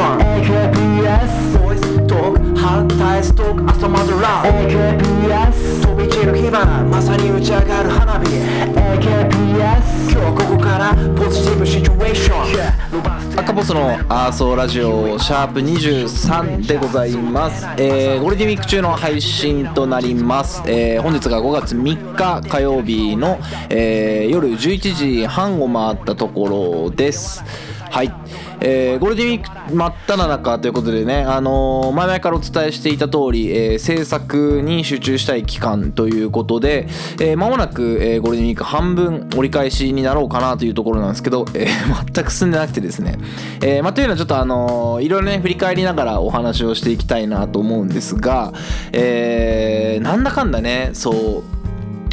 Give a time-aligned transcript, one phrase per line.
[0.00, 23.38] 上げるシチュエーション AKBS ボイストーク反対ストーク朝までラブ AKBS 飛び散る火花まさに打ち上がる花火 AKBS 今日ここからポジティブシチュエーション赤ボスのアーソーラジオシャープ23でございます、えーゴールデンウィーク中の配信となります、えー本日が5月3日火曜日の、
[23.70, 26.48] えー夜11時半を回ったとこ
[26.84, 27.42] ろです。
[27.90, 28.12] はい。
[28.60, 36.86] えーゴールデンウィーク真っ只中ということでね、あのー前々からお伝えしていた通り、えー制作に集中したい期間ということで、
[37.20, 43.18] えー間もなく、えーゴールデンウィーク半分折り返しになろうかなというところなんですけど、えー全く進んでなくてですね、
[43.62, 48.52] えーま、というのはちょっとあのーいろいろね振り返りながらお話をしていきたいなと思うんですが、
[48.92, 51.42] えーなんだかんだねそう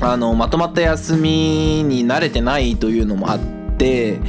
[0.01, 4.19] あのまとまった休みに慣れてないというのもあって、え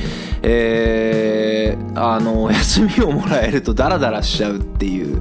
[1.77, 5.21] ーあの休みをもらえるとダラダラしちゃうっていう、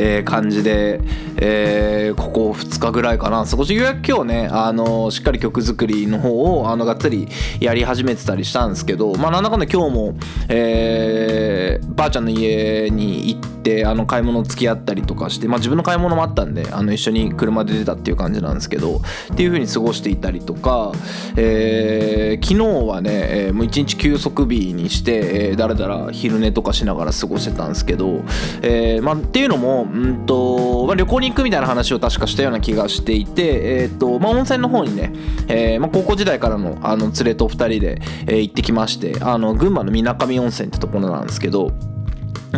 [0.00, 1.00] えー感じで、
[1.36, 3.44] えーここ2日ぐらいかな。
[3.46, 7.28] 少しようやく今日ねあのしっかり曲作りの方をあのがっつり
[7.60, 10.14] やり始めてたりしたんですけどまあなんだかんだ今日も、
[10.48, 19.00] えーばあちゃんの家に行ってあの買い物付き合ったりとかして、まあ、自分の買い物もあったんであの一緒に車で出たっていう感じなんですけど
[19.32, 20.92] っていう風に過ごしていたりとか、
[21.36, 23.10] えー昨日はね、
[23.46, 28.22] えーもう一日休息日にして、えーだらだら昼寝とかしながら過ごしてたんですけど、
[28.62, 35.12] えーまあ、っていうのも、うんとまあ、旅行に行くみたいな話を確かしたような気がしていて、えーとまあ、温泉の方にね、
[35.48, 41.72] えーまあ、高校時代からのあの連れと2人で、えー行ってきましてあの群馬の水上温泉ってところなんですけど。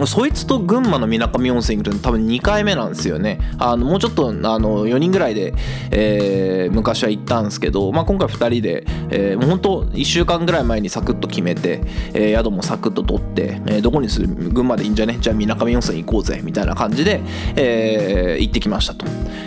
[0.07, 3.41] そいつと群馬の水上温泉行くの多分2回目なんですよね。
[3.59, 5.53] あのもうちょっとあの4人ぐらいで、
[5.91, 11.83] えー昔は行ったんですけど、まあ、今回2人で、えーもう本当1週間ぐらい前にサクッと決めて、
[12.15, 15.19] えー宿もサクッと取って、えーどこにする群馬でいいんじゃね？
[15.21, 17.21] じゃあ水上温泉行こうぜみたいな感じで、
[17.57, 19.05] えー行ってきましたと。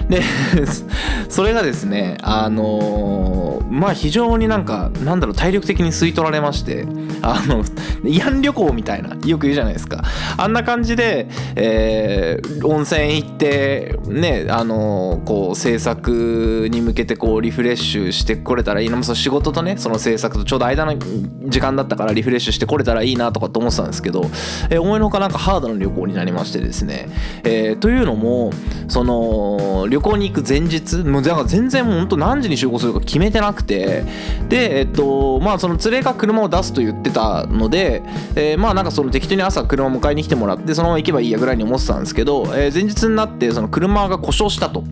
[0.09, 0.21] で
[1.29, 6.85] それがですねあのーまあ非常になんかなんだろう体力的に吸い取られまして
[7.23, 7.63] あの
[8.03, 10.03] 慰安旅行みたいなよく言うじゃないですか。
[10.43, 18.97] あんな感じで、えー温泉行ってねあのーこう制作に向けてこうリフレッシュしてこれたらいいな。
[18.97, 24.23] もその仕事とねその制作とちょうど間の時間だったからリフレッシュしてこれたらいいなとかと思ってたんですけど、
[24.69, 27.09] えー思いのほかなんかハードな旅行になりましてですね、
[27.43, 28.51] えーというのも
[28.87, 34.03] その旅行に行く前日もうだから全然もう本当何時に集合するか決めてなくて
[34.49, 38.01] でえっとまあその連れが車を出すと言ってたので、
[38.35, 44.83] えーまあなんかその適当に朝車を迎えに来てもらってそのまま行けばいいやぐらいに思ってたんですけど、えー前日になってその車が故障したと。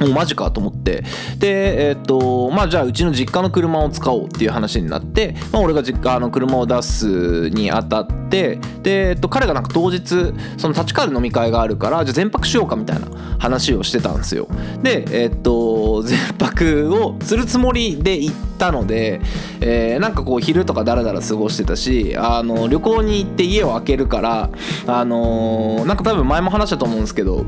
[0.00, 1.04] もうマジかと思って。
[1.38, 14.48] でえっとまあじゃあうちの実家の車を使おうっていう話になって、まあ、俺が実家の車を出すにあたってで、えっと、彼がなんか当日その立川で飲み会があるからじゃあ全泊しようかみたいな話をしてたんですよ。
[14.82, 19.20] でえっと全泊をするつもりで行ったので、
[19.60, 24.50] えーなんかこう昼とかダラダラ過ごしてたしあの旅行に行って家を開けるから
[24.86, 27.44] あのなんか多分前も話したと思うんですけど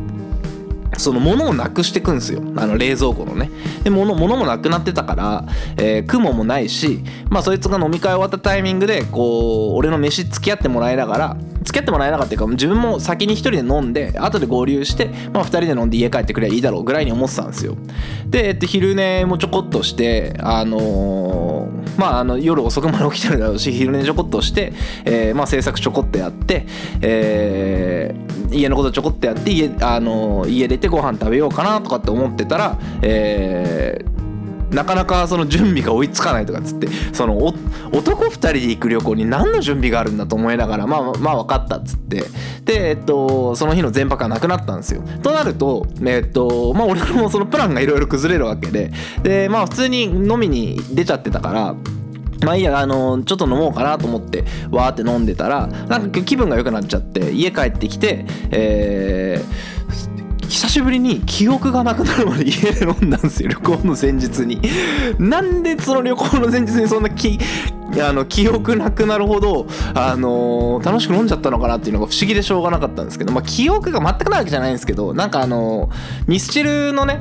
[0.96, 2.42] その物をなくしてくんですよ。
[2.56, 3.50] あの冷蔵庫のね。
[3.84, 5.44] で物物もなくなってたから、
[5.76, 17.76] えー雲もないしまあそいつが飲み会終わったタイミングでこう俺の飯付き合ってもらいながら付き合ってもらえなかったっていうか自分も先に一人で飲んで後で合流して、まあ、二人で飲んで家帰ってくればいいだろうぐらいに思ってたんですよ。
[18.26, 21.45] で、えっと、昼寝もちょこっとしてあのー
[21.96, 24.72] まああの夜遅くまで起きてるだろうし昼寝ちょこっとして、
[25.04, 26.66] えーまあ制作ちょこっとやって、
[27.00, 34.16] えー家のことちょこっとやって家,、あのー家出てご飯食べようかなとかって思ってたら、えー
[34.71, 37.36] なかなかその準備が追いつかないとかっつってその
[37.92, 42.24] 男2人で行く旅行に何の準備があるんだと思いながらまあまあ分かったっつって。
[42.65, 45.03] でえっとその日の全泊はなくなったんですよ。
[45.22, 48.92] となるとえっとまあ俺もそのプランがいろいろ崩れるわけで。
[49.22, 51.77] でまあ普通に飲みに出ちゃってたから
[52.45, 60.16] まあいいや、あのちょっと飲もうかなと思って、わーって飲んでたら、なんか気分が良くなっちゃって、家帰ってきて、えー
[60.56, 64.58] 久しぶりに記憶がなくなるまで家で飲んだんですよ、旅行の前日に。
[65.18, 67.10] なんでその旅行の前日にそんな
[67.92, 75.91] きあの記憶なくなるほど、あの楽しく飲んじゃったのかなっていうのが不思議でしょうがなかったんですけど、まあ、記憶が全くないわけじゃないんですけどなんかあの
[76.27, 77.21] ミスチルのね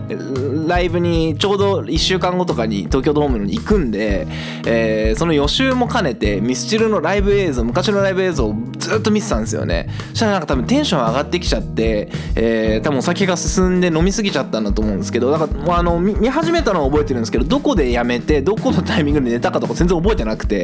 [0.68, 4.28] ライブにちょうど1週間後とかに東京ドームに行くんで、
[4.66, 9.90] えーその予習も兼ねてミスチルのライブ映像昔のライブ映像をずっと見てたんですよね。
[10.10, 20.55] そしたらなんか多分テンション上がってきちゃって、えー多分お酒が進んで飲みすぎちゃったんだと思うんですけどだからあの見始めたのは覚えてるんですけどどこでやめてどこのタイミングで寝たかとか全然覚えてなくて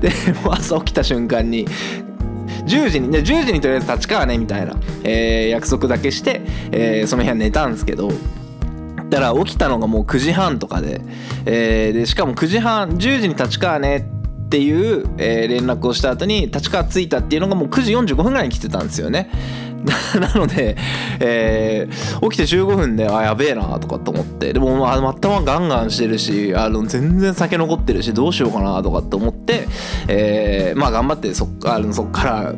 [0.00, 0.10] で
[0.44, 1.66] もう朝起きた瞬間に
[2.66, 6.40] 10時に10時にとりあえず立川ねみたいな、えー約束だけして、
[6.72, 8.10] えーその部屋寝たんですけど
[9.08, 11.00] だから起きたのがもう9時半とかで,、
[11.44, 14.08] えーでしかも9時半10時に立川ね
[14.46, 19.30] っていう、えー連絡をした後に立川着いたっていうのがもう9時45分ぐらいに来てたんですよね。
[20.20, 20.76] なので、
[21.20, 29.68] えー起きて15分であやべえなとかと思ってでもまあ頭ガンガンしてるしあの全然酒残ってるしどうしようかなとかって思って、
[30.08, 32.54] えーまあ頑張ってそっあのそっから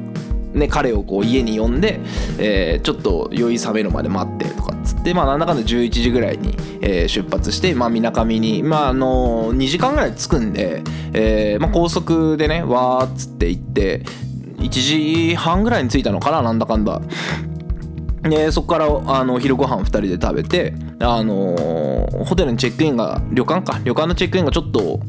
[0.54, 2.00] ね、彼をこう家に呼んで、
[2.38, 10.82] えーちょっと酔い冷めるまで待ってとかっつってまあなんだかんだ11時ぐらいに、えー出発してまあみなかみにまああの2時間ぐらい着くんで、
[11.12, 14.02] えーまあ、高速でねわーっつって行って
[14.58, 14.68] 1
[15.30, 17.00] 時半ぐらいに着いたのかななんだかんだ。
[18.22, 23.80] でそこからあの昼ご飯2人で食べて、あのーホテルにチェックインが旅館か。
[23.84, 25.00] 旅館のチェックインがちょっと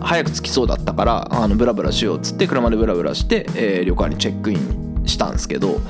[0.00, 5.80] 早く着きそうだったからあのブラブラしようっつって車でブラブラして、えー旅館にチェックインしたんですけど。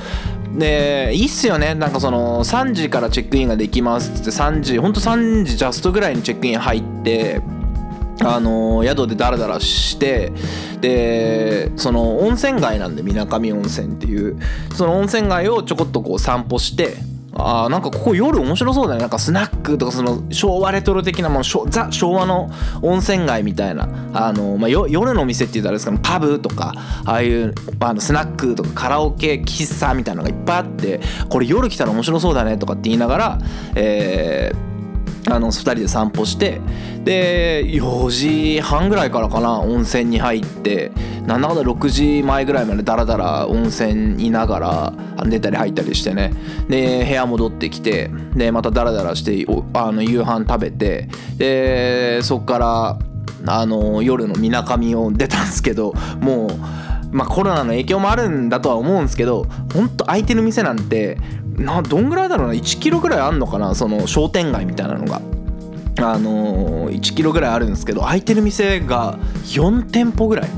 [0.58, 1.74] でいいっすよね。
[1.74, 7.40] なんかその3時からチェックインができますっつって3時ほんと3時ジャストぐらいにチェックイン入って
[8.24, 10.32] あの宿でダラダラして
[10.80, 14.38] でその温泉街なんで水上温泉っていう。
[14.74, 16.96] その温泉街をちょこっとこう散歩して
[17.34, 19.00] あーなんかここ夜面白そうだね。
[19.00, 22.50] なんかスナックとかその昭和レトロ的なものザ昭和の
[22.82, 23.88] 温泉街みたいな。
[24.12, 26.72] あの、まあ、夜の店って言ったらあれですけどパブとか
[27.04, 33.38] ああいうあのスナックとかカラオケ喫茶みたいなのがいっぱいあってこれ夜来たら面白そうだねとかって言いながら
[33.74, 34.77] えー
[35.30, 36.60] あの2人で散歩して
[37.04, 40.92] で4時半ぐらいからかな温泉に入って
[41.26, 46.32] なんだかんだ6時前ぐらいまでダラダラ温泉いながらあの出たり入ったりしてね。
[46.68, 52.98] で部屋戻ってきてでまたダラダラしてあの夕飯食べてでそっから
[53.46, 56.50] あの夜のみなかみを出たんですけどもう
[57.10, 61.18] まあコロナの影響もあるんだとは思うんですけどほんと空いてる店なんて
[61.58, 63.74] などんぐらいだろうな？1キロぐらいあんのかな？
[63.74, 65.20] その商店街みたいなのが。
[66.00, 70.48] あのー1キロぐらいあるんですけど空いてる店が4店舗ぐらい。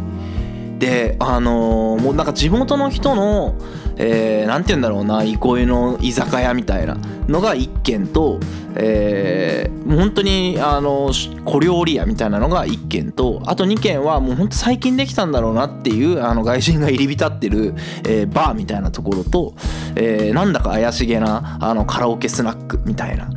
[0.81, 3.55] であのーもうなんか地元の人の、
[3.97, 6.97] えーて言うんだろうな憩いの居酒屋みたいな
[7.29, 8.41] のが1軒と、
[8.75, 11.11] えーもう本当にあの
[11.45, 17.75] 小料理屋みたいなのが1軒とあと2軒はもう本当最近できたんだろうなっていうあの外人が入り浸ってる、
[18.07, 19.55] えーバーみたいなところと、
[19.97, 23.29] えーなんだか怪しげなあのカラオケスナックみたいな。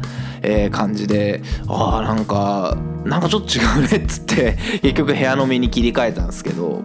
[0.46, 6.82] えー感じであーなんかなんかちょっと違うねっつって結局部屋飲みに切り替えたんですけど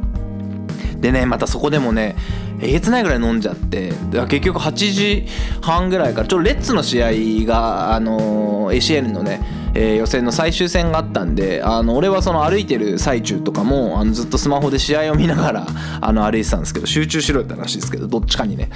[1.00, 2.16] でねまたそこでもね
[2.60, 3.92] えげつないぐらい飲んじゃって
[4.28, 5.26] 結局8時
[5.62, 9.40] 半ぐらいからちょっとレッツの試合が、あの ACL のね、
[9.74, 15.66] えー予選の最終戦があったんであの俺はその歩いてる最中とかもあのずっとスマホで試合を見ながら
[16.00, 18.70] あの歩いてたんですけど集中しろって話ですけどどっちかにね。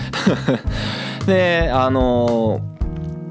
[1.26, 2.81] であのー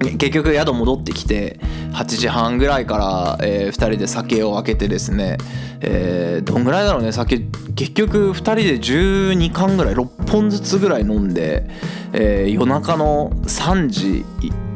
[0.01, 1.59] 結局宿戻ってきて
[1.93, 5.37] 8時半ぐらいから、え2人で酒を開けてですね、
[5.81, 7.39] えーどんぐらいだろうね酒。
[7.75, 11.69] 結局2人で12缶ぐらい6本ずつぐらい飲んで、
[12.13, 14.25] えー夜中の3時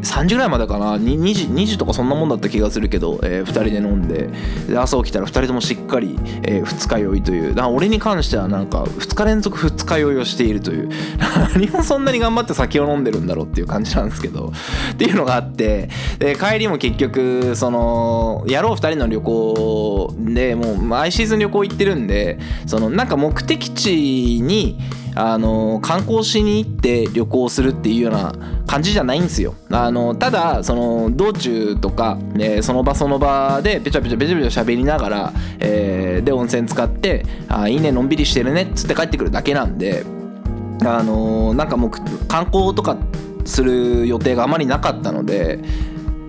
[0.06, 0.98] 3時ぐらいまでかな。
[0.98, 4.30] 2, 時2時とかそんなもんだった気がするけど、え2人で飲んで。
[4.68, 7.56] で朝起きたら2人ともしっかり、えー二日酔いという。
[7.68, 10.90] 俺に関してはなんか2日連続二日酔いをしているという。
[11.54, 14.52] 何をそんなに頑張って酒を飲んでるんだろうっていう感じなんですけど。
[14.92, 15.90] っていうのがあって。
[16.20, 24.78] で帰りも結局その野郎2人の旅行でもう毎シーズン旅行行ってるんでそのなんか目的地に
[25.16, 28.34] あの観光しに行って旅行するっていうような
[28.68, 29.56] 感じじゃないんですよ。
[29.72, 40.06] あのただその道中とか、えーその場その場でペチャペチャペチャペチャ喋りながら、えーで温泉使って「あいいねのんびりしてるね」っつって帰ってくるだけなんで
[40.84, 41.92] あのなんかもう
[42.28, 42.98] 観光とか
[43.46, 45.60] する予定があまりなかったので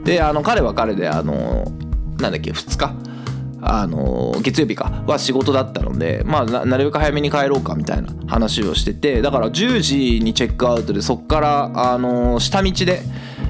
[0.05, 1.65] であの彼は彼であの
[2.21, 2.95] なんだっけ2日
[3.63, 13.03] あの月曜日かは仕事だったので、まあ、なるべく早めに帰ろうかみたいな話をしててだから10時にチェックアウトでそっからあの下道で、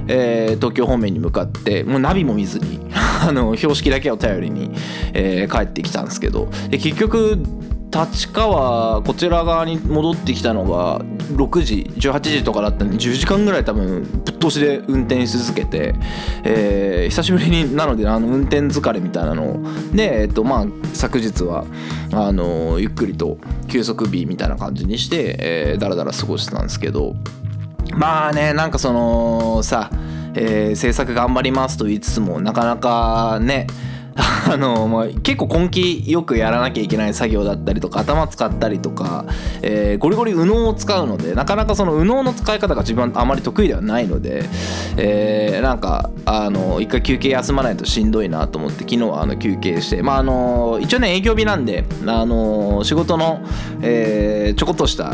[0.08, 4.70] えー東京方面に向かってもうナビも見ずに あの標識だけを頼りに、
[5.12, 7.38] えー帰ってきたんですけどで結局
[8.04, 15.94] 立川こちら側に戻ってきたのが6時18時とかだったんで10時間ぐらい多分ぶっ通しで運転し続けて、
[16.44, 19.62] えー久しぶりになのであの運転疲れみたいなのを
[19.94, 21.64] で、えっとまあ、昨日は
[22.12, 23.38] あのゆっくりと
[23.68, 27.14] 休息日みたいな感じにして、えー、だらだら過ごしてたんですけど
[27.94, 29.90] まあねなんかそのさ、
[30.34, 33.66] えー制作頑張りますと言いつつもなかなかね
[34.50, 39.26] あの、まあ、結構根気よくやらなきゃいけない作業だったりとか頭使ったりとか、
[39.62, 44.44] えーゴリゴリ右脳を使うのでなかなかその右脳の使い方が自分あまり得意ではないので、
[44.96, 53.40] えーなんかあの一回休憩休まないとしんどいなと思って昨日はあの休憩してまああの一応ね営業日なんであの仕事の、
[53.82, 55.12] えーちょこっとした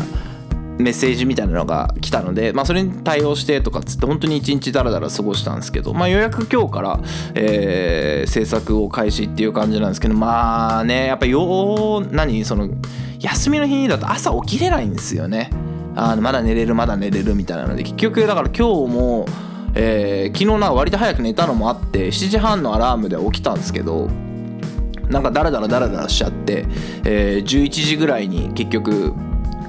[0.79, 6.99] メッセージみたいなのが来たので、まあ、それに対応してとかっつって本当に一日ダラダラ過ごしたんですけど、まあ、ようやく今日から、
[7.35, 12.69] えー制作を開始っていう感じなんですけどまあねやっぱよう何その
[13.19, 15.49] 休みの日だと朝起きれないんですよね。
[15.95, 19.25] あまだ寝れるまだ寝れるみたいなので結局だから今日も、
[19.75, 24.07] えー昨日なんか割と早く寝たのもあって7時半のアラームで起きたんですけど
[25.09, 26.65] なんかダラダラダラダラしちゃって、
[27.05, 29.13] えー11時ぐらいに結局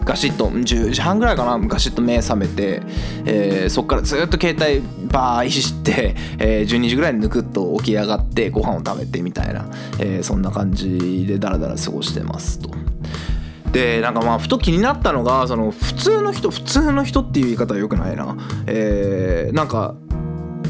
[0.05, 2.83] ガシッと10時半ぐらいかなガシッと目覚めて、
[3.25, 9.67] えーそっからずっと携帯バーいじって、えー12時ぐらいにぬくっと起き上がってご飯を食べてみたいな、
[9.99, 12.71] えーそんな感じでダラダラ過ごしてますと。
[13.73, 19.97] でなんかまあふと気になったのがその普通の人普通の人っていう言い方はよくないな、えーなんか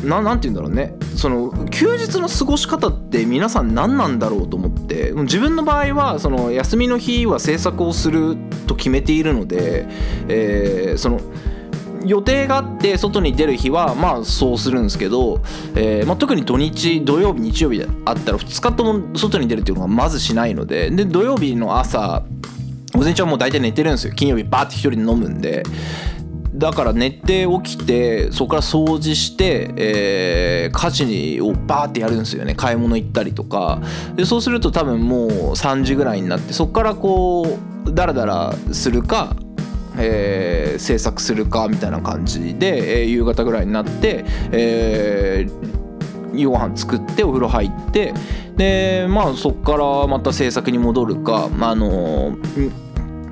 [0.05, 0.95] ななんて言うんだろうね。
[1.17, 5.13] その休日の過ごし方って皆さん何なんだろうと思って。
[5.13, 9.87] 自分の場合はその休みの日は制作をすると決めているので、
[10.29, 11.21] えーその
[12.05, 15.41] 予定があって外に出る日はまあそうするんですけど、
[15.75, 20.91] えーまあ、特に土日土曜日日曜日であったら2日とも外に出るっていうのがまずしないので。
[20.91, 22.23] で土曜日の朝
[22.93, 24.15] 午前中はもう大体寝てるんですよ。
[24.15, 25.65] 金曜日バーって一人で飲むんで。
[26.55, 32.55] だから寝て起きてそこから掃除して、えー家事をバーってやるんですよね。
[32.55, 33.81] 買い物行ったりとか。
[34.17, 39.37] でそうすると多分もう3時ぐらいになってそこからこうダラダラするか
[39.99, 45.75] えー制作するかみたいな感じで、えー夕方ぐらいになって、えー
[46.37, 48.13] 夕ご飯作ってお風呂入って
[48.57, 52.43] でまあそこからまた制作に戻るかあのん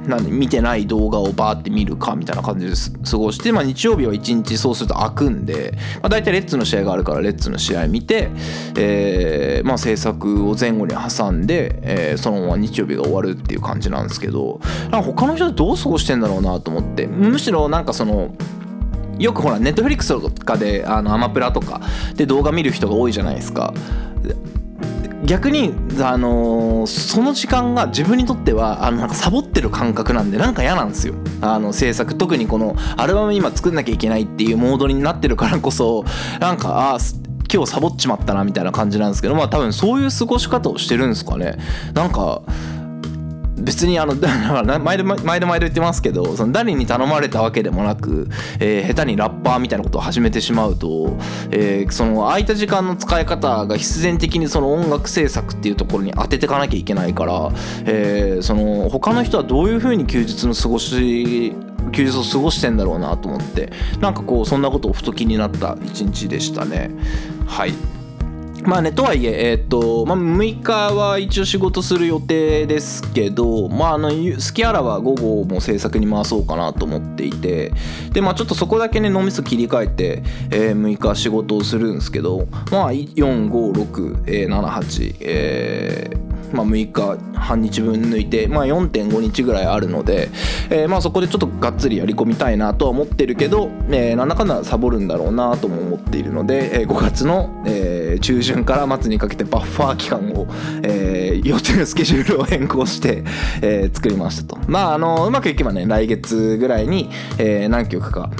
[0.06, 8.30] なんで見てない動画をバーって見るかみたいな感じです過ごして、まあ、日曜日は一日そうすると開くんで、まあ、大体レッツの試合があるからレッツの試合見て、
[8.76, 18.34] えーまあ、制作を前後に挟んで、えーそのまま日曜日が終わるっていう感じなんですけどなんか他の人どう過ごしてんだろうなと思ってむしろなんかその
[19.18, 21.80] よくほらネットフリックスとかであのアマプラとか
[22.14, 23.72] で動画見る人が多いじゃないですか。
[25.24, 31.14] 逆に、あのーその時間が自分にとってはあのなんかサボってる感覚なんでなんか嫌なんですよ。
[31.40, 32.16] あの制作。
[32.16, 36.04] 特にこのアルバム今作んなきゃいけないっていうモードになってるからこそ
[36.40, 36.98] なんかああ
[37.52, 41.58] 今日サボっちまったなみたいな感じなんですけどまあ多分そういう過ごし方をしてるんですかね。
[41.94, 42.42] なんか
[43.62, 48.28] 別にあのだから前で前で毎度言ってますけどその誰に頼まれたわけでもなく、
[48.60, 51.16] えー下手にラッパーみたいなことを始めてしまうと、
[51.50, 57.52] えーその空いた時間の使い方が必然的にその音楽制作っていうところに当てていかなきゃいけないから、
[57.86, 61.54] えーその他の人はどういうふうに休日の過ごし
[61.92, 66.90] 休日を過ごしてんだろうなと思ってなんかこうそんなことをふと気になった一日でしたね
[67.46, 67.91] はい。
[68.64, 77.72] まあねとはいええーっと、まあ、6日は一応仕事する予定ですけどまああの好きあらは午後も制作に回そうかなと思っていて
[78.12, 90.28] でまあちょっとそこだけね脳みそ切り替えて、えー6日仕事をするんですけどまあ45678えーまあ、6日半日分抜いて、まあ、4.5日ぐらいあるので、
[90.70, 100.46] えーまあ、そこでちょっとがっつりやり込みたいなとは思ってるけど、えーなんだかんだサボるんだろうなとも思っているので、えー5月の、えー中旬から末にかけてバッファー期間を、
[100.82, 103.24] えー予定スケジュールを変更して、
[103.62, 104.58] えー作りましたと。
[104.68, 108.30] まああのうまくいけばね来月ぐらいに、えー何曲か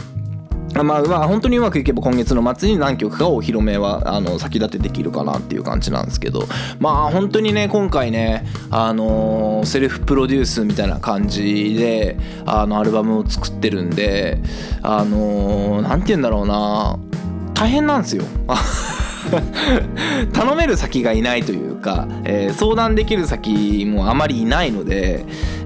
[0.82, 6.46] まあまあ本当にうまくいけば今月の末に何曲かお披露目はあの先立てできるかなっていう感じなんですけど
[6.78, 14.38] まあ本当にね今回ねあのセルフプロデュースみたいな感じであのアルバムを作ってるんで
[14.82, 16.98] あの何て言うんだろうな
[17.54, 18.24] 大変なんですよ。
[20.32, 25.24] 頼める先がいないというか、えー相談できる先もあまりいないので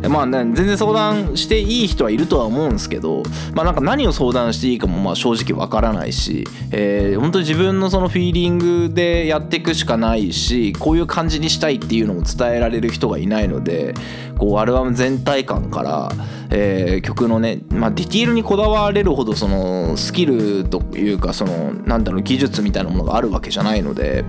[0.08, 3.22] まあ、全然相談していい人はいるとは思うんですけど、
[3.54, 13.94] まあ、なんか何を相談していいかもまあ正直わからないし、えー本当に自分のそのフィーリングでやっていくしかないしこういう感じにしたいっていうのを伝えられる人がいないので
[14.38, 16.08] こうアルバム全体感から、
[16.50, 24.24] えー曲のね、まあ、ディティールにこだわれるほどそのスキルというかそのなんだろう技術みたいなものがあるわけじゃないので。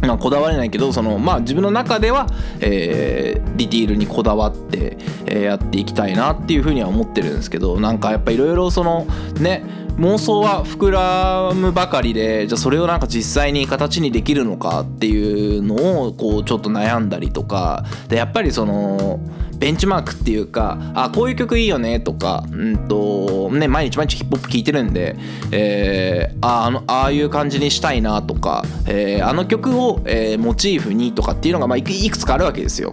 [0.00, 2.26] まあ、こだわれないけどその、まあ、自分の中では、
[2.60, 9.04] えーディティールにこだわって、えーやっていきたいなっていうふうには思ってるんですけどなんかやっぱいろいろその
[9.38, 9.62] ね
[9.98, 19.20] 妄想は膨らむばかりでじゃあそれをなんか実際に形にできるのかっていうのをこうちょっと悩んだりとかでやっぱりその
[19.60, 25.16] ベンチマークっていうかあこういう曲いいよねとか、うんとね、毎日毎日ヒップホップ聴いてるんで、
[25.52, 32.90] えー、ああのああいう感じにしたいなとか、えー、あの曲を、えー、モチーフにとかっていうのが、まあ、いくいくつかあるわけですよ。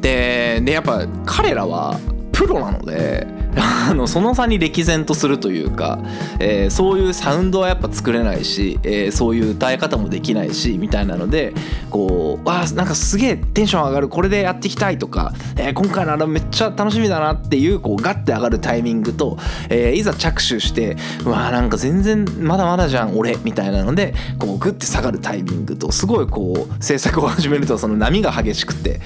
[0.00, 1.98] ででやっぱ彼らは
[2.32, 3.26] プロなので
[3.90, 5.98] あのその差に歴然とするというか、
[6.38, 11.54] えー、そういうサウンドはやっぱ作れないし、えー、そういう歌い方もできないしみたいなので
[11.90, 19.38] こうわなんかすげえテンション上がるこれでやっていきたいとか、えー、今回のアルバムめっちゃ楽しみだなっていうこうガッて上がるタイミングと、
[19.68, 29.00] えいざ着手してうわなんか全然まだまだじゃん俺みたいなのでこうグッて下がるタイミングとすごいこう制作を始めるとその波が激しくて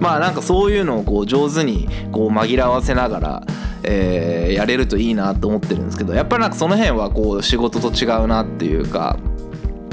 [0.00, 9.18] まあなんかそういうのをこう上手にこう紛らわせながらー、やれるといいなと思ってるんですけどやっぱりなんかその辺はこう仕事と違うなっていうか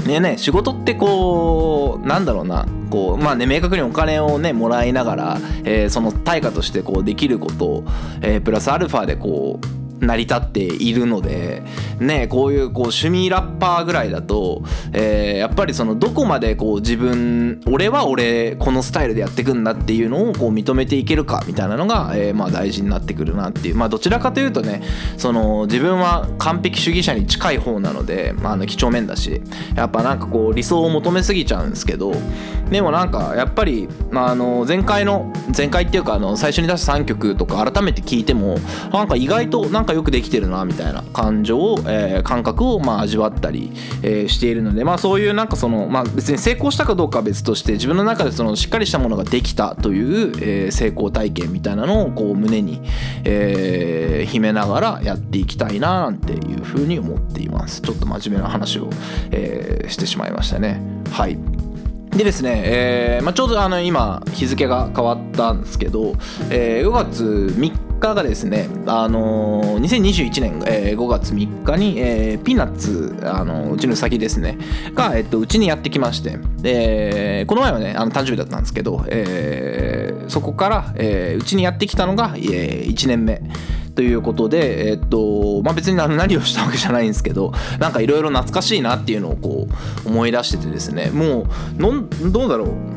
[0.06, 7.84] ねね仕事ってこうなんだろうなこうまあね明確にお金をねもらいながら、えー、その対価としてこうできることを、
[8.22, 11.62] えー、プラスアルファでこう成り立っているので
[11.98, 14.62] ねこういうこう趣味ラッパーぐらいだと、
[14.92, 23.76] えー、やっぱりそのどこまでこう自分俺は俺このスタイルでやっていくんだっていうのをこう認めていけるかみたいなのが、えー、まあ大事になってくるなっていう。
[23.76, 24.82] まあどちらかというとね
[25.16, 29.42] その自分は完璧主義者に近い方なので、まあ、あの几帳面だし
[29.74, 32.12] やっぱなんかこう理想を求めすぎちゃうんですけど
[32.70, 38.58] でもなんかやっぱり、まあ、あの前回の前回っていうかあの最初に出した3曲とか改めて聞いても
[38.92, 52.80] なんか意外となんかよくできてるなみたいな感情を、えー、感覚をまあ味わったり、えー、しているのでまあそういうなんかそのまあ別に成功したかどうかは別として自分の中でそのしっかりしたものができたという、えー、成功体験みたいなのをこう胸に、
[53.24, 57.80] えー、秘めながらやっていきたいななんていうふうに思っています。
[57.80, 58.90] ちょっと真面目な話を、
[59.30, 60.80] えー、してしまいましたね。
[61.10, 61.38] はい。
[62.16, 66.14] でですね、えーまあ、ちょうどあの今日付が変わったんですけど、
[66.48, 74.58] えー、5月3日がですね、あのー、2021年、えー、5月3日に、えー、ピーナッツ、あのー、うちの先ですね
[74.94, 83.42] が、えっと、うちにやってきましてでこの前はねあの誕生日だったんですけど、えー、そこからえーうち、にやってきたのが、えー、1年目
[83.94, 89.66] ということで、えっとまあ、別に何をしたわけじゃないんですけどなんかいろいろ懐かしいなっていうのをこ
[90.04, 91.46] う思い出しててですねも
[91.78, 92.95] うのどうだろう。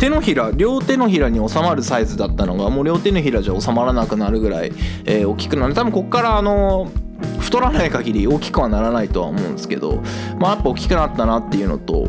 [0.00, 4.72] 手のひら両手のひらに収まるサイズだったのがもう両手のひらじゃ収まらなくなるぐらい、
[5.04, 6.90] えー、大きくなる多分こっからあの
[7.38, 10.02] 太らない限り大きくはならないとは思うんですけど
[10.38, 12.08] まあやっぱ大きくなったなっていうのと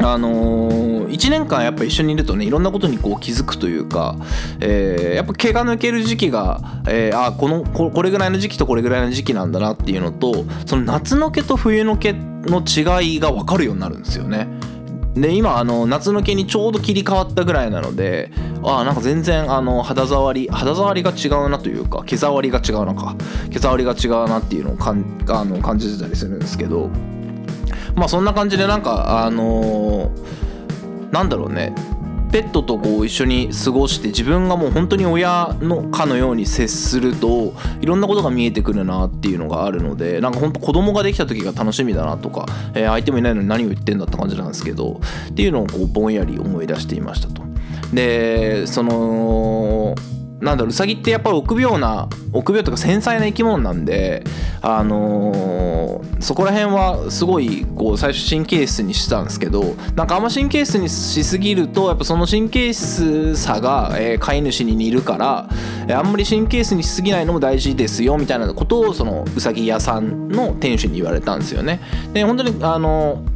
[0.00, 4.16] あのー、1年間やっぱ一緒にいるとねいろんなことにこう気づくというか、
[4.60, 14.48] えー、やっぱ毛が抜ける時期が、えー、あこのここれぐらいの時期とこれぐらいの時期なんだなっていうのとその夏の毛と冬の毛の違いが分かるようになるんですよね。
[15.14, 18.30] で今あの夏向けにちょうど切り替わったぐらいなので
[18.64, 23.14] あなんか全然あの肌触り肌触りが違うなというか毛触りが違うのか
[23.50, 26.88] 毛触りが違うなっていうのをかんあの感じてたりするんですけど
[27.94, 31.74] まあそんな感じでなんかあのー、なんだろうね。
[32.34, 47.40] ペットとこう一緒に過ごして自分がもう本当に親のかのように接するといろんなことが見えてくるなっていうのがあるのでなんか本当子供ができた時が楽しみだなとか、えー、相手もいないのに何を言ってんだって感じなんですけどっていうのをこうぼんやり思い出していましたと。
[47.92, 49.94] でその
[50.40, 54.24] なんだろううさぎってやっぱり臆病な臆病とか繊細な生き物なんで
[54.60, 59.62] あのー、そこら辺はすごいこう最初神経質にしてたんですけど
[59.94, 65.48] なんかあんま神経質にしすぎるとやっぱその神経質さが、えー、飼い主に似るから、
[65.96, 71.80] あんまり神経質にしすぎないのも大事ですよみたいなことをそのうさぎ屋さんの店主に言われたんですよね。
[72.12, 73.33] で本当にあのー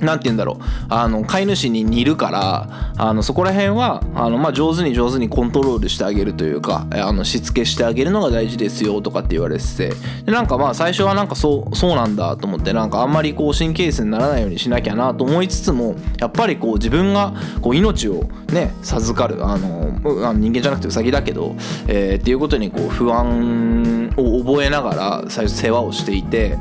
[0.00, 9.92] なんて言うんだろうあの飼い主に似るからあのそこら辺はあの、まあ、上手に上手にコントロールしてあげるというかあのしつけしてあげるのが大事ですよとかって言われてて
[10.24, 19.90] でなんかまあ最初はなんかそうそうなんだと思ってなんかあんまりこう神経質にならないようにしなきゃなと思いつつもやっぱりこう自分がこう命をね授かるあの
[20.28, 21.54] あの人間じゃなくてウサギだけど、
[21.86, 26.58] えー、っていうことにこう不安を覚えながら最初世話をしていて。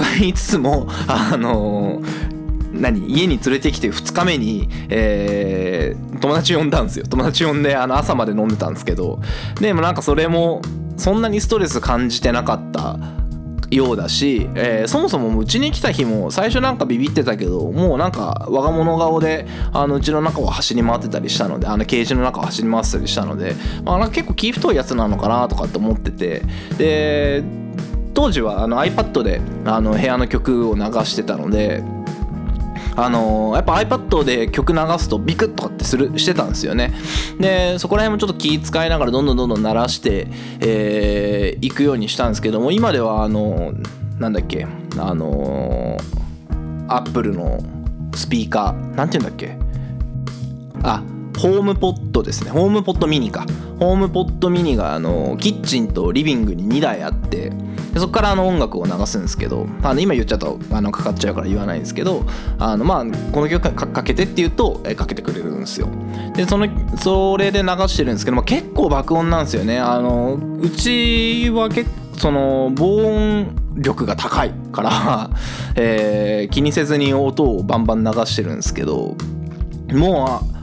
[0.00, 2.00] とか言いつつもあの
[2.72, 7.04] 何家に連れてきて2日目に、えー、友達呼んだんですよ。
[7.06, 9.20] 友達呼んであの朝まで飲んでたんですけど。
[9.60, 10.62] でもなんかそれも
[10.96, 12.96] そんなにストレス感じてなかった
[13.70, 26.42] ようだし、えーそもそもうちに来た日も最初なんかビビってたけどもうなんか我が物顔でうちの中を走り回ってたりしたのであのケージの中を走り回ってたりしたので、まあ、なんか結構気太いやつなのかなとかって思ってて。
[26.78, 27.59] で
[28.14, 31.82] 当時はあの iPad であの部屋の曲を流してたので
[32.96, 36.92] あのやっぱ iPad で曲流すとビクッとかってするしてたんですよね。
[37.38, 40.26] でそこら辺もちょっと気使いながらどんどんどんどん鳴らしてい、
[40.60, 43.72] えー、行くようにしたんですけども今ではあの
[44.18, 44.66] なんだっけ
[44.98, 45.96] あの
[46.88, 47.60] Apple の
[48.14, 49.56] スピーカーなんて言うんだっけ？
[50.82, 51.02] あ
[51.40, 52.50] ホームポットですね。
[52.50, 53.46] ホームポットミニか。
[53.78, 57.50] ホームポットミニがあのキッチンとリビングに2台あって
[57.94, 62.26] でそこからあの音楽を流すんですけどあの今言っちゃうとあのかかっちゃうから言わないんですけど
[62.58, 65.88] あのまあこの曲かかけてって言うとえかけてくれるんですよ。
[66.34, 69.78] でそのそれで流してるんですけど、まあ、結構爆音なんですよね。
[69.78, 75.30] あのうちは結構その防音力が高いから、
[75.74, 79.14] えー気にせずに音をバンバン流してるんですけど
[79.92, 80.59] もう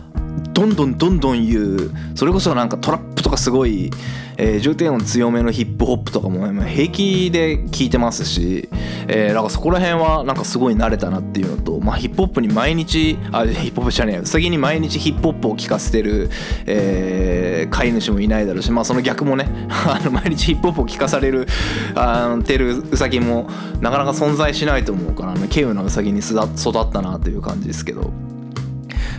[0.58, 3.92] どんどんどんどん言うそれこそなんかトラップとかすごい、
[4.38, 8.68] えー重低音強めのヒップホップとかも平気で聴いてますし、
[9.08, 16.32] えーなんかそこら辺はなんかすごい慣れたなっていうのと、まあ、ヒップホップに毎日あヒップホップじゃねえようさぎに毎日ヒップホップを聴かせてる、
[16.66, 21.48] えー飼い主もいないだろうし、まあ、その逆もね あの毎日ヒップホップを聴かされる
[21.94, 23.48] あのてるウサギも
[23.80, 28.12] なかなか存在しないと思うからあの稀有なウサギに育ったなという感じですけど。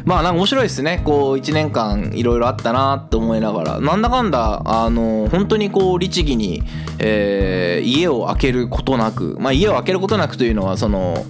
[0.08, 1.02] まあなんか面白いですね。
[1.04, 3.78] こう1年間いろいろあったなって思いながら。
[3.78, 6.62] なんだかんだあの本当にこう律儀に、
[6.98, 9.36] えー家を空けることなく。
[9.38, 11.26] まあ家を空けることなくというのはその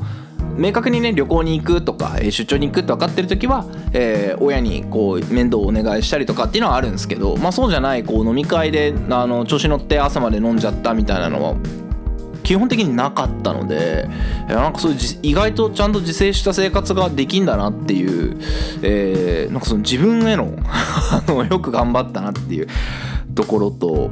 [0.56, 11.56] 明確にね旅行に行くとか出張に行くって分かってる時は、えー親にこう面倒をお願いしたりとかっていうのはあるんですけどまあそうじゃないこう飲み会であの調子乗って朝まで飲んじゃったみたいなのは
[12.48, 14.08] 基本的になかったので
[14.48, 18.38] なんかそういう意外とちゃんと自制した生活ができんだなっていう、
[18.80, 22.66] えーなんかその自分への あのよく頑張ったなっていう
[23.34, 24.10] ところと。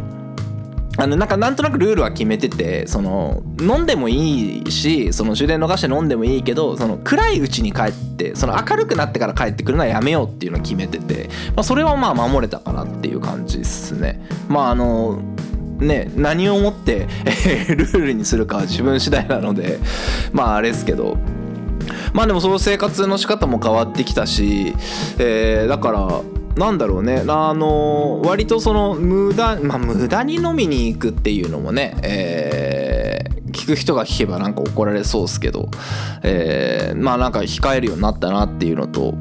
[0.99, 14.27] あのなんかなんとなくルールは決めててその飲んでもいいしその終電逃して飲んでもいいけどその暗いうちに帰ってその明るくなってから帰ってくるのはやめようっていうのを決めてて、まあ、それはまあ守れたかなっていう感じですね。
[14.49, 15.21] まああの
[15.79, 17.07] ね、何をもって、
[17.69, 19.79] ルールにするかは自分次第なので
[20.33, 21.17] まああれですけど。
[22.13, 24.75] まあでもその生活の仕方も変わってきたし、
[25.19, 26.21] えーだから
[26.57, 35.69] なんだろうねあの割とその無駄まあ無駄に飲みに行くっていうのもね、えー聞く人が聞けばなんか怒られそうですけど、
[36.23, 39.15] えーまあなんか控えるようになったなっていうのと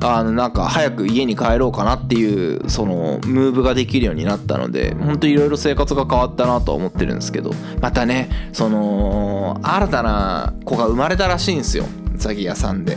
[0.00, 12.96] あのなんか早く家に帰ろうかなっていうそのムーブができるようになったので本当いろいろ生活が変わったなとは思ってるんですけどまたねその新たな子が生まれたらしいんですようさぎ屋さんで。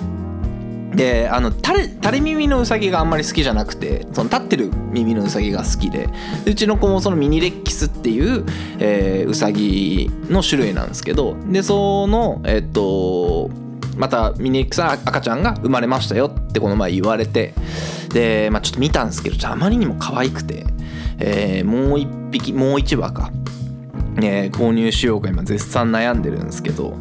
[0.96, 6.10] であの垂れ垂れ耳のうさぎがあんまり好きじゃなくてその立ってる耳のうさぎが好きで
[6.48, 8.44] うちの子もそのミニレッキスっていう、
[8.80, 13.52] えーうさぎの種類なんですけどでそのえっと
[14.00, 17.54] またミニクスの赤ちゃんが生まれましたよってこの前言われて
[18.14, 20.66] で、まあ、ちょっと見たんですけどあまりにも可愛くて、
[21.20, 23.32] えーもう一匹もう一羽か、
[24.16, 26.98] ね、購入しようか今絶賛悩んでるんですけど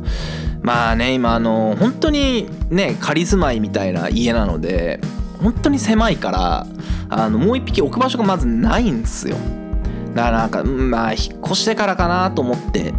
[0.60, 5.00] まあね今あの本当にね仮住まいみたいな家なので
[5.40, 6.66] 本当に狭いから
[7.10, 9.36] あのもう一匹置く場所がまずないんですよ。
[10.14, 12.92] だからなんかまあ引っ越してからかなと思って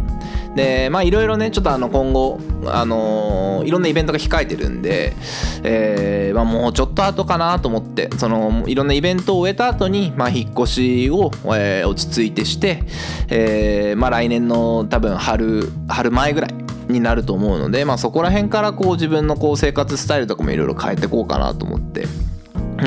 [0.54, 5.14] でまあいろいろねちょっとあの今後あのいろんなイベントが控えてるんで、
[5.62, 12.84] えーまあ、もうちょっと後かなと思ってそのいろんなイベントを終えた後にまあ引っ越しを、えー落ち着いてして、
[13.28, 16.54] えーまあ来年の多分春春前ぐらい
[16.88, 22.06] になると思うので、まあ、そこら辺からこう自分のこう生活スタイルとかもいろいろ変えていこうかなと思って。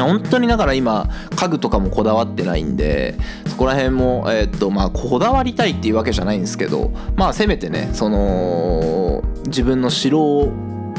[0.01, 3.15] 本当にだから今家具とかもこだわってないんで
[3.47, 10.51] そこら辺も、えっとまあ、こだわりたいっていうわけじゃないんですけどまあせめてねその自分の城を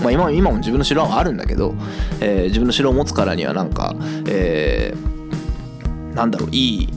[0.02, 1.72] まあ、今今も自分の城はあるんだけど、
[2.20, 3.94] え自分の城を持つからにはなんか、
[4.26, 5.14] えー
[6.14, 6.88] なんだろういい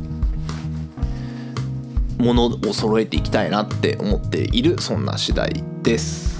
[2.20, 6.37] ものを揃えていきたいなって思っているそんな次第です。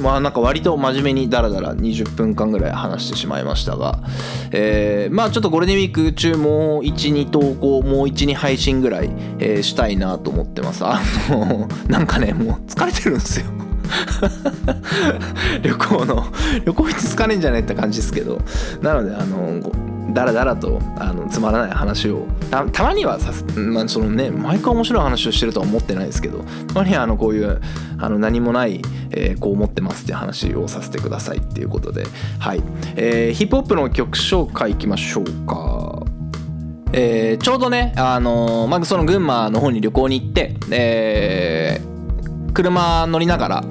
[0.00, 4.00] まあなんか割と真面目にダラダラ20分間ぐらい話してしまいましたが、
[4.52, 10.84] えーまあちょっとゴールデンウィーク中もう12投稿もう12配信ぐらい、えーしたいなと思ってます。
[10.84, 13.46] あの なんかねもう疲れてるんですよ。
[15.62, 16.26] 旅行の
[16.64, 18.40] 旅行いつ疲れんじゃないって感じですけど。
[18.82, 19.72] なのであのご
[20.12, 22.26] だらだらとあのつまらない話を。
[22.72, 27.60] たまにはさす、まあ、そのね毎回面白い話をしてるとは思ってないですけどたまにはあのこういう
[27.98, 32.04] あの何もない、えーこう思ってますって話をさせてくださいっていうことで。
[32.38, 32.62] はい、
[32.94, 36.02] えーヒップホップの曲紹介いきましょうか。
[36.92, 43.64] えーちょうどね、あのーまあ、その群馬の方に旅行に行って、えー車乗りながら、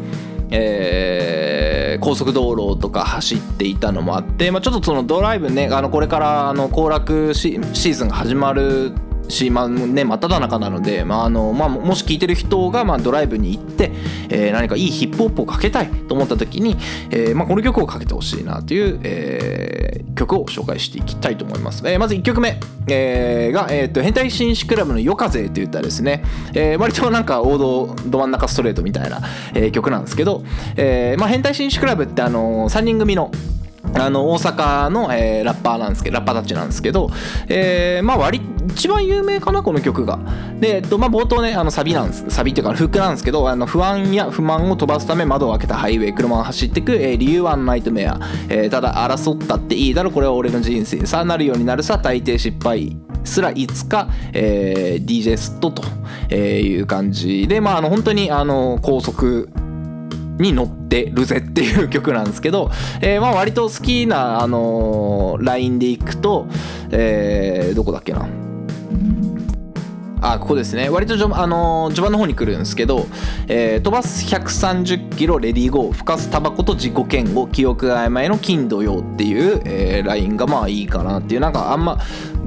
[0.51, 1.54] えー
[1.99, 8.93] 高速道路とか走っていたのもあって、まあ、ちょっとそのドライブねあのこれからあの行楽シシーズンが始まる
[9.29, 13.91] し、まあね、真っ只中なので、まああのまあ、もし聞いてる人が、まあ、ドライブに行って、
[14.29, 16.77] えー何かいいヒップホップをかけたいと思った時に、
[17.09, 19.85] えーまあ、この曲をかけてほしいなという、えー
[20.15, 21.83] 曲を紹介していきたいと思います。
[21.85, 22.57] えーまず1曲目、
[22.87, 29.21] えーが、えーと「変態紳士クラブの夜風」といったですね、えー割となんか王道ど真ん中ストレートみたいな、
[29.53, 30.43] えー曲なんですけど、
[30.77, 33.29] えーまあ、変態紳士クラブってあの3人組の
[33.97, 37.09] あの大阪の、えーラッパーなんですけどラッパーたちなんですけど、
[37.47, 40.19] えーまあ割一番有名かなこの曲が。
[40.59, 51.05] で、えっとまあ、冒頭ねあのサビなんですサビっていうかフックなんですけどあの不安や不満を飛ばすため窓を開けたハイウェイ車が走ってく、えー理由はナイトメア、えーただ争ったっていいだろこれは俺の人生。
[51.05, 52.97] さあなるようになるさ大抵失敗。
[53.23, 55.83] すらいつか、えー DJ ストと
[56.29, 59.49] えーいう感じでまああの本当にあの高速
[60.39, 62.71] に乗ってるぜっていう曲なんですけど、
[63.01, 66.47] えーまあ割と好きな、あのーラインでいくと、
[66.91, 68.27] えーどこだっけな。
[70.21, 70.89] あここですね。
[70.89, 73.05] 割とじょ、あのー序盤の方に来るんですけど、
[73.47, 81.41] えー飛ばす130キロレディーゴー吹かすタバコと自己嫌悪記憶が曖昧の金土曜っていう、えーラインがまあいいかなっていう。
[81.41, 81.99] なんかあんま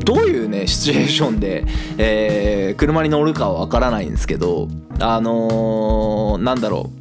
[0.04, 1.64] どういうねシチュエーションで、
[1.98, 4.68] えー車に乗るかはわからないんですけど
[5.00, 6.97] あのーなんだろう。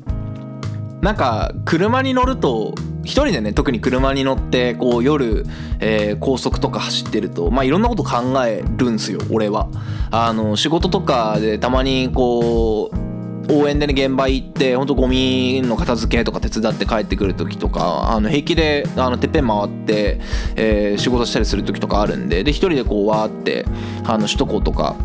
[1.01, 5.45] なんか車に乗ると一人でね特に車に乗ってこう夜、
[5.79, 9.69] えー高速とか走ってるとまあいろんなこと考えるんすよ俺は。
[10.09, 20.19] あの仕事とかでたまにこう応援でね現場行ってほんとゴミの片付けとか手伝って帰ってくる時とかあの平気であのてっぺん回って、
[20.55, 23.65] えー仕事したりする時とかあるんでで一人でこうわーって
[24.05, 24.95] あの首都高とか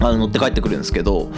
[0.00, 1.30] あの乗って帰ってくるんですけど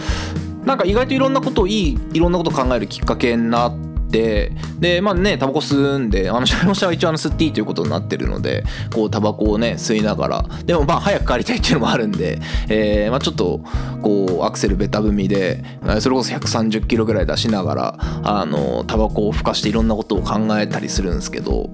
[0.65, 3.77] なんか意外といろんなことをいいいろんなことを考えるきっかけになっ
[4.11, 10.45] てでまあねタバコ吸うんであの車両車は一応あの吸っていいということになってるのでこうタバコをね吸いながら。
[10.65, 13.61] でもまあ早く帰りたいっていうのもあるんで、えーまあ、ちょっと
[14.01, 15.63] こうアクセルベタ踏みで
[15.99, 21.69] それこそ130キロぐらい出しながらあのタバコをふかしていろんなことを考えたりするんですけど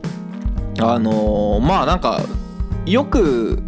[0.80, 2.22] あのまあなんか
[2.86, 3.62] よく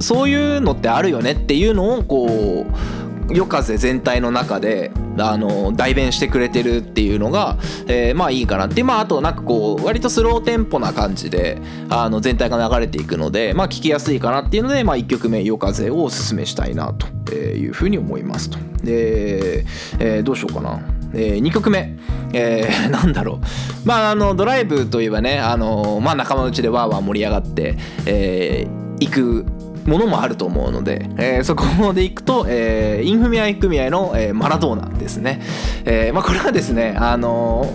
[0.00, 2.97] そういうのってあるよねっていうのをこう
[3.30, 11.58] 夜風全体の中であの代弁してくれてるっていうのが、えーまあいいかなってまああとなんかこう割とスローテンポな感じで
[11.90, 18.58] あの全体が流れていくのでまあ聞きやすいかなっていうので、まあ、1曲目「夜風」をおすすめしたいなというふうに思いますと。
[18.82, 19.64] で、
[19.98, 20.80] えーどうしようかな。
[21.14, 21.96] え2曲目、
[22.34, 29.46] えー なんだろうまああのドライブといえばねあの、まあ、仲間内でわーわー盛り上がって、えー行く
[29.88, 35.40] ものもあると思うので、えーそこでいくと、えーインフミアイ組合の、えーマラドーナですね、
[35.84, 37.66] えーまあ、これはですねあの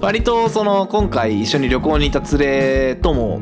[0.00, 3.40] 割とその今回一緒に旅行に行った連れとも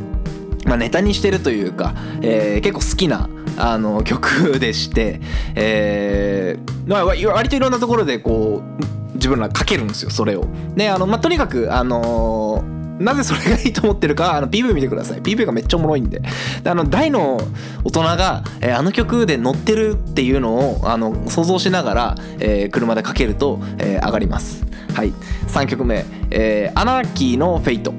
[0.65, 5.21] まあ、ネタにしてるというか、えー結構好きなあの曲でして、
[5.57, 8.63] えーまあ、割といろんなところでこ
[9.11, 10.47] う自分らかけるんですよそれを。
[10.75, 12.52] であの、まあ、とにかくあのー
[13.03, 15.21] なぜそれがいいと思ってるかあの PV 見てください。
[15.23, 16.23] PV がめっちゃおもろいんで。
[16.63, 17.41] であの大の
[17.85, 24.65] 大人が、えーあの曲で乗ってるっていうのをあの想像しながら、えー車でかけると、えー上がります。
[24.95, 25.13] はい。
[25.49, 27.93] 3曲目、えーアナーキーのフェイト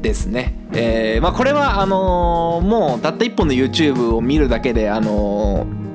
[0.00, 0.54] ですね。
[0.74, 5.87] えーまあ、これはあのーもうたった一本の YouTube を見るだけであのー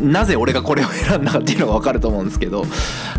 [0.00, 2.64] なぜ俺がこれを選んだかっていうのが分かると思うんですけど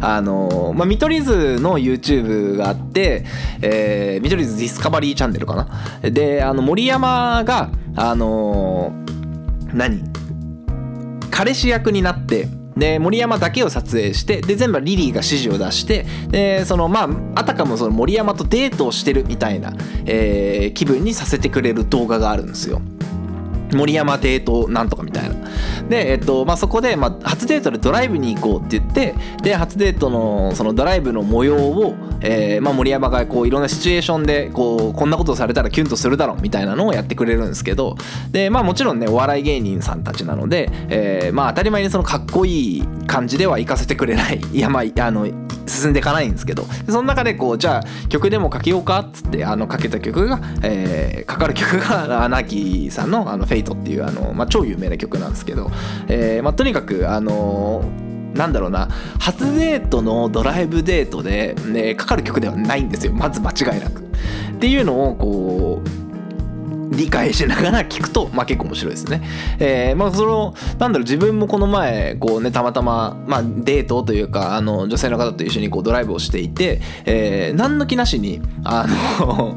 [0.02, 3.24] あのまあ、見取り図の YouTube があって、
[3.62, 5.56] えー見取り図ディスカバリーチャンネルか
[6.02, 6.10] な？
[6.10, 8.92] であの森山があの
[9.74, 10.04] 何？
[11.30, 19.74] 彼氏役になってで森山だけを撮影してで全部リリーが指示を出してでそのまああたかもその森山とデートをしてるみたいな、
[20.06, 22.82] えー気分にさせてくれる動画があるんですよ。
[23.74, 25.36] 森山亭となんとかみたいな。
[25.90, 37.96] で、えっとまあ、そこで、まあ、初デートでドライブに行こうって言ってで初デートのそのドライブの模様をえーまあ、森山がこういろんなシチュエーションでこうこんなことされたらキュンとするだろみたいなのをやってくれるんですけど
[38.32, 45.28] で、まあ、もちろんねお笑い芸人さんたちなので、えーまあ、当たり前にそのかっこいい感じではいかせてくれないいやまああの
[45.68, 55.72] 進んでいかないんですけどその中でこうじゃあ曲でもかけようかっつってあのかけた曲が、えーかかる曲が アナキーさんの「あのフェイトっていうあの、まあ、超有名な曲なんですけど、
[56.08, 57.84] えーまあ、とにかくあの
[58.34, 58.88] なんだろうな
[59.20, 64.02] 初デートのドライブデートで、ね、かかる曲ではないんですよまず間違いなく。
[64.02, 64.04] っ
[64.60, 66.02] ていうのをこう
[66.96, 69.22] 理解しながら聞くと、まあ、結構面白いですね。
[69.60, 78.86] えーまあ、そのなんだろう自分もこの前こうねたまたま、まあ、デートというかあの女性の方と一緒にこうドライブをしていて、えー何の気なしにあ
[79.30, 79.56] の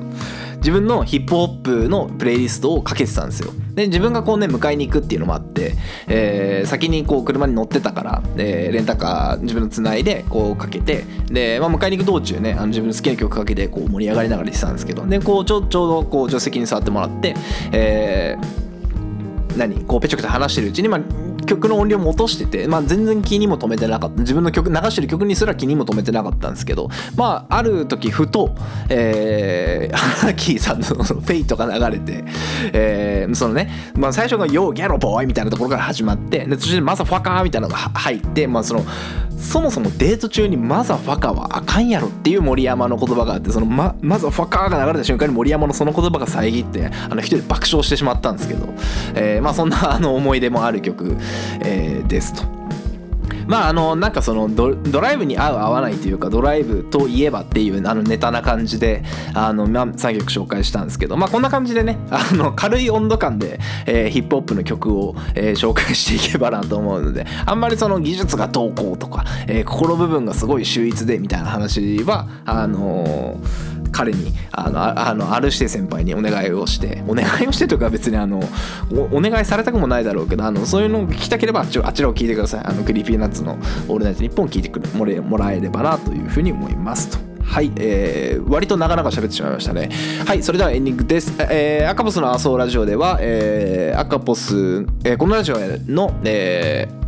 [0.65, 3.53] 自分のヒップホップのプレイリストをかけてたんですよ。
[3.75, 5.75] で自分がこうね迎えに行くっていうのもあって、
[6.09, 17.35] えー先にこう車に乗ってたから、えーレンタカー自分のつないでこうかけてで、まあ、迎えに行く道中ねあの自分の好きな曲かけてこう盛り上がりながら行ってたんですけどでこうちょちょうどこう助手席に座ってもらって、
[17.73, 18.65] えー
[19.57, 21.01] 何こうペチョペチョ話してるうちに、まあ、
[21.47, 24.21] 曲の音量も落としてて、まあ、全然気にも留めてなかった。
[24.21, 28.55] 自分の曲流してる曲にすら気にも留めてなかったんですけどまあある時ふと、
[28.89, 32.25] えー、 ハナキーさんのフェイトが流れて、
[32.73, 38.85] えーそのね、まあ、最初が「ヨーギャロボーイ」みたいなところから始まってで途中で「マザファカー」みたいなのが入って、まあ、その
[39.37, 48.69] そもそもデート中に「マザファカーはあかんやろ」っていう森山の言葉があってそのマ「マザファカー」が流れた瞬間に森山のその言葉が遮ってあの一人爆笑してしまったんですけど、
[49.15, 51.17] えーまあそんなあの思い出もある曲、
[51.61, 52.55] えーですと。
[53.47, 59.03] まああのなんかそのドライブに合う合わないというかドライブといえばっていうあのネタな感じで
[59.35, 78.43] あの、まあ、3曲紹介したんですけどまあこんな感じでねあの軽い温度感で、えーヒップホップの曲を、えー紹介していけばなと思うのであんまりその技術がどうこうとか、えー韻部分がすごい秀逸でみたいな話はあのー彼にあのああの R 指定先輩にお願いをしてお願いをしてというか別にあの
[79.13, 83.53] お願いされたくもないだろうけどあのそういうのを聞きたければあちらを聞いてくださいあの Creepy Nuts の
[83.89, 87.19] 「オールナイトニッポン」聞いてくるもれもらえればなというふうに思いますと。
[87.45, 89.91] はい、えー、割と長々喋ってしまいましたね。
[90.27, 91.33] はい、それではエンディングです。
[91.39, 97.04] えー、アカポスのアソーラジオでは、えー、アカポス、えーこのラジオの、えー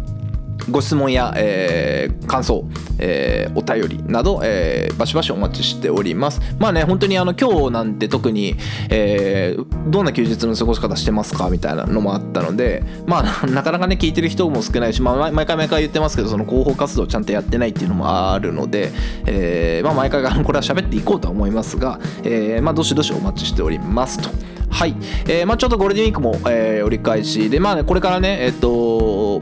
[0.71, 2.64] ご質問や、えー感想、
[2.99, 6.40] えーお便りなど、えーバシバシお待ちしております。
[6.59, 8.57] まあね、本当にあの今日なんて特に、
[8.90, 18.90] えーどんな休日の過ごし方してますかみたいなのもあったので、まあ なかなかね、聞いてる人も少ないし、まあ毎回毎回言ってますけど、その広報活動ちゃんとやってないっていうのもあるので、
[19.27, 24.31] えーまあ毎回あのこれは喋っていこうとは思いますが、えーまあどしどしお待ちしておりますと。
[24.69, 24.97] はい、
[25.29, 29.40] えーまあちょっとゴールデンウィークも、えー折り返しで、まあね、これからね、えっ、と、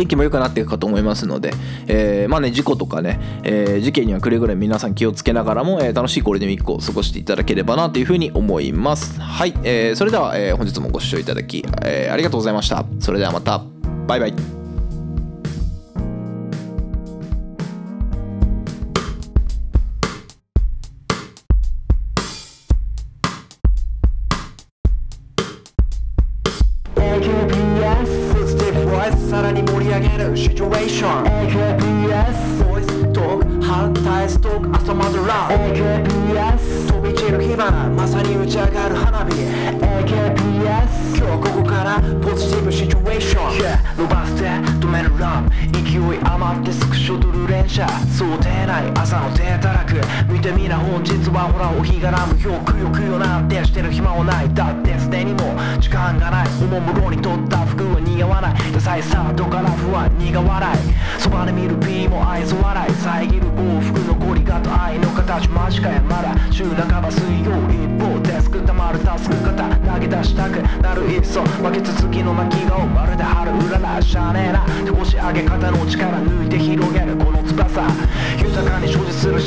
[0.00, 1.52] 天気も良くなっていくかと思いますので、
[1.86, 13.62] えーまあね事故とかね、えー事件にはくれぐれも皆さん気をつけながらも、えー楽しいゴールデンウィークを過ごしていただければなというふうに思いますはい、えーそれでは、えー本日もご視聴いただき、えーありがとうございましたそれではまた
[14.06, 14.59] バイバイ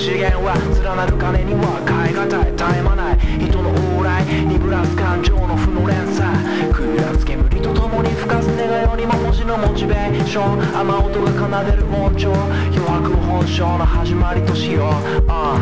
[0.03, 0.51] 資源は
[0.83, 3.17] 連なる金には変え難い絶え間ない。
[3.39, 6.27] 人の往来にぶらす感情の負の連鎖。
[6.75, 14.91] 食らす煙とともに吹かす願いよりも文字のモチベーション雨音が奏でる音調余白本性の始まりとしよう、
[15.23, 15.55] uh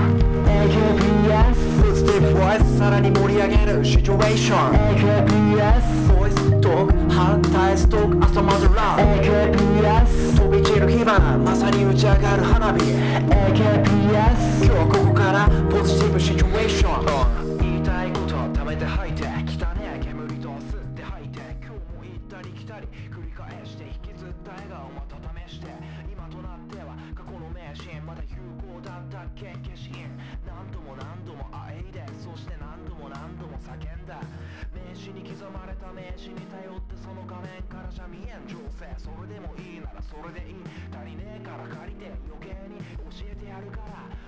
[0.50, 3.86] AKBS ポジティブボイスさらに盛り上げる。
[3.86, 4.82] シチュエーション
[5.86, 6.21] ス
[6.62, 12.86] トークハータイストーク朝までラブ AKBS 飛び散る火花まさに打ち上がる花火。
[12.86, 17.58] AKBS 今日ここからポジティブシチュエーション。
[17.58, 25.18] 言いたいこと貯めて吐いて汚ねえ煙と吸って吐いて今日も行ったり来たり繰り返して引きずった笑顔また
[25.50, 25.66] 試して
[26.14, 29.56] 今となっては過去の名検診まだ有効だったっけ
[34.12, 34.20] だ。
[34.76, 38.92] 名刺に刻まれた名刺に頼ってその画面からじゃ見えん情勢。
[39.00, 40.60] それでもいいならそれでいい。
[40.92, 44.21] 足りねえから借りて余計に教えてやるから。